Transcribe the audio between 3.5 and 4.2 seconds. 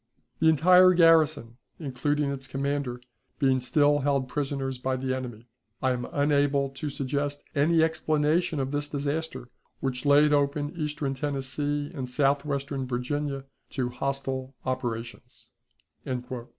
still